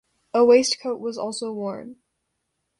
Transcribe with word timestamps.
A 0.33 0.43
waistcoat 0.43 0.99
was 0.99 1.15
also 1.15 1.51
worn. 1.53 1.97